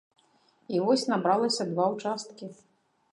І 0.75 0.79
вось 0.87 1.03
набралася 1.11 1.67
два 1.73 1.85
ўчасткі. 1.97 2.45